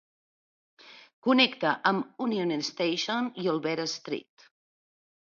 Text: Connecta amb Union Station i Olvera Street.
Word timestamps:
Connecta 1.27 1.75
amb 1.93 2.25
Union 2.27 2.57
Station 2.73 3.31
i 3.45 3.49
Olvera 3.57 3.91
Street. 3.97 4.53